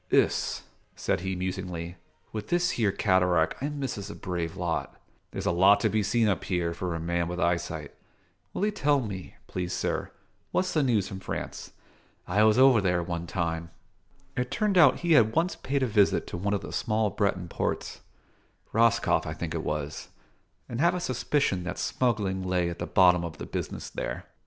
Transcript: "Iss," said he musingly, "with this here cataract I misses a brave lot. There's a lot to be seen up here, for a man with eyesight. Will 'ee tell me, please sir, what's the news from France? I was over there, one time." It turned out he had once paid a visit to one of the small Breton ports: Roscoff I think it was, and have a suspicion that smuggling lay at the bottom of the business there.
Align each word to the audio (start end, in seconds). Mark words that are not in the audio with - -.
"Iss," 0.09 0.63
said 0.95 1.19
he 1.19 1.35
musingly, 1.35 1.95
"with 2.31 2.47
this 2.49 2.71
here 2.71 2.91
cataract 2.91 3.61
I 3.61 3.69
misses 3.69 4.09
a 4.09 4.15
brave 4.15 4.57
lot. 4.57 4.99
There's 5.29 5.45
a 5.45 5.51
lot 5.51 5.79
to 5.81 5.89
be 5.89 6.01
seen 6.01 6.27
up 6.27 6.43
here, 6.45 6.73
for 6.73 6.95
a 6.95 6.99
man 6.99 7.27
with 7.27 7.39
eyesight. 7.39 7.93
Will 8.51 8.65
'ee 8.65 8.71
tell 8.71 8.99
me, 8.99 9.35
please 9.45 9.73
sir, 9.73 10.09
what's 10.51 10.73
the 10.73 10.81
news 10.81 11.07
from 11.07 11.19
France? 11.19 11.73
I 12.27 12.41
was 12.41 12.57
over 12.57 12.81
there, 12.81 13.03
one 13.03 13.27
time." 13.27 13.69
It 14.35 14.49
turned 14.49 14.75
out 14.75 15.01
he 15.01 15.11
had 15.11 15.35
once 15.35 15.55
paid 15.55 15.83
a 15.83 15.87
visit 15.87 16.25
to 16.25 16.37
one 16.37 16.55
of 16.55 16.61
the 16.61 16.73
small 16.73 17.11
Breton 17.11 17.47
ports: 17.47 18.01
Roscoff 18.73 19.27
I 19.27 19.33
think 19.33 19.53
it 19.53 19.63
was, 19.63 20.07
and 20.67 20.81
have 20.81 20.95
a 20.95 20.99
suspicion 20.99 21.63
that 21.65 21.77
smuggling 21.77 22.41
lay 22.41 22.71
at 22.71 22.79
the 22.79 22.87
bottom 22.87 23.23
of 23.23 23.37
the 23.37 23.45
business 23.45 23.87
there. 23.87 24.25